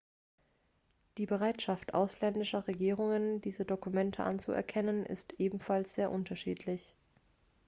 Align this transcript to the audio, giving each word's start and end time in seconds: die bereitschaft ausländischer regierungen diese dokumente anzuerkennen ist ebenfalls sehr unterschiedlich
die 1.19 1.27
bereitschaft 1.27 1.93
ausländischer 1.93 2.67
regierungen 2.67 3.39
diese 3.39 3.65
dokumente 3.65 4.23
anzuerkennen 4.23 5.05
ist 5.05 5.33
ebenfalls 5.37 5.93
sehr 5.93 6.09
unterschiedlich 6.09 6.95